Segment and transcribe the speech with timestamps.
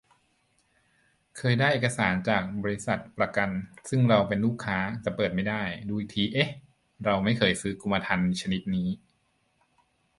[1.37, 2.65] เคยได้เอกสารจากบ.
[3.17, 3.49] ประกัน
[3.89, 6.49] ซึ่งเราเป็นลูกค้า แต่เปิดไม่ได้ ดูอีกที เอ๊ะ
[7.05, 8.89] เราไม่เคยซื้อกรมธรรม์ชนิดนี้